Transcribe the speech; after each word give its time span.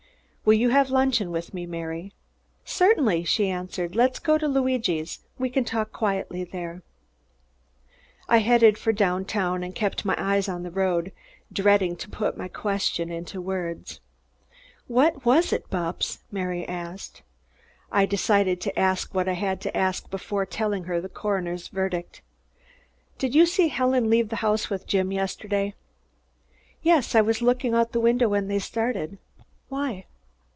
"Will 0.43 0.57
you 0.57 0.69
have 0.69 0.89
luncheon 0.89 1.29
with 1.31 1.53
me, 1.53 1.65
Mary?" 1.67 2.13
"Certainly," 2.65 3.23
she 3.25 3.47
answered. 3.49 3.95
"Let's 3.95 4.17
go 4.19 4.39
to 4.39 4.47
Luigi's. 4.49 5.19
We 5.37 5.49
can 5.51 5.63
talk 5.63 5.91
quietly 5.93 6.43
there." 6.43 6.81
I 8.27 8.39
headed 8.39 8.75
for 8.77 8.91
down 8.91 9.23
town 9.25 9.61
and 9.63 9.73
kept 9.75 10.03
my 10.03 10.15
eyes 10.17 10.49
on 10.49 10.63
the 10.63 10.71
road, 10.71 11.11
dreading 11.53 11.95
to 11.97 12.09
put 12.09 12.37
my 12.39 12.47
questions 12.49 13.11
into 13.11 13.39
words. 13.39 14.01
"What 14.87 15.25
was 15.25 15.53
it, 15.53 15.69
Bupps?" 15.69 16.23
Mary 16.31 16.67
asked. 16.67 17.21
I 17.91 18.05
decided 18.07 18.59
to 18.61 18.77
ask 18.77 19.13
what 19.13 19.29
I 19.29 19.33
had 19.33 19.61
to 19.61 19.77
ask 19.77 20.09
before 20.09 20.47
telling 20.47 20.85
her 20.85 20.99
the 20.99 21.07
coroner's 21.07 21.67
verdict. 21.67 22.23
"Did 23.19 23.33
you 23.35 23.45
see 23.45 23.67
Helen 23.69 24.09
leave 24.09 24.27
the 24.29 24.37
house 24.37 24.69
with 24.71 24.87
Jim 24.87 25.11
yesterday?" 25.13 25.75
"Yes. 26.81 27.13
I 27.15 27.21
was 27.21 27.43
looking 27.43 27.73
out 27.75 27.91
the 27.93 27.99
window 28.01 28.27
when 28.27 28.47
they 28.47 28.59
started. 28.59 29.17
Why?" 29.69 30.07